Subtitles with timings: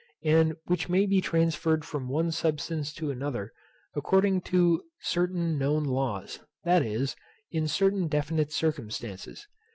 [0.25, 3.53] and which may be transferred from one substance to another,
[3.95, 7.15] according to certain known laws, that is,
[7.51, 9.45] in certain definite circumstances.